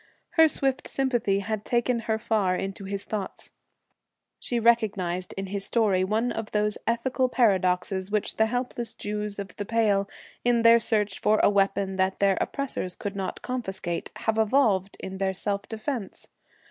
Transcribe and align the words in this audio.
Her 0.31 0.47
swift 0.49 0.87
sympathy 0.87 1.41
had 1.41 1.63
taken 1.63 1.99
her 2.09 2.17
far 2.17 2.55
into 2.55 2.85
his 2.85 3.05
thoughts. 3.05 3.51
She 4.39 4.59
recognized 4.59 5.31
in 5.37 5.45
his 5.45 5.63
story 5.63 6.03
one 6.03 6.31
of 6.31 6.49
those 6.53 6.79
ethical 6.87 7.29
paradoxes 7.29 8.09
which 8.09 8.37
the 8.37 8.47
helpless 8.47 8.95
Jews 8.95 9.37
of 9.37 9.55
the 9.57 9.65
Pale, 9.65 10.09
in 10.43 10.63
their 10.63 10.79
search 10.79 11.19
for 11.19 11.39
a 11.43 11.51
weapon 11.51 11.97
that 11.97 12.17
their 12.17 12.39
oppressors 12.41 12.95
could 12.95 13.15
not 13.15 13.43
confiscate, 13.43 14.11
have 14.15 14.39
evolved 14.39 14.97
for 14.99 15.07
their 15.11 15.35
self 15.35 15.69
defence. 15.69 16.29